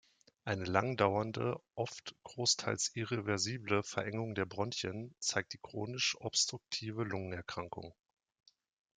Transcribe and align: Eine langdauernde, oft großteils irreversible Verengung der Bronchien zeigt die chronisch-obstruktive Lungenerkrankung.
Eine 0.45 0.65
langdauernde, 0.65 1.61
oft 1.75 2.15
großteils 2.23 2.89
irreversible 2.95 3.83
Verengung 3.83 4.33
der 4.33 4.47
Bronchien 4.47 5.13
zeigt 5.19 5.53
die 5.53 5.59
chronisch-obstruktive 5.59 7.03
Lungenerkrankung. 7.03 7.93